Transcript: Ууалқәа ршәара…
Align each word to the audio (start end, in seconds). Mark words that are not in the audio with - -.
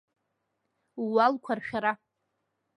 Ууалқәа 1.03 1.53
ршәара… 1.57 1.91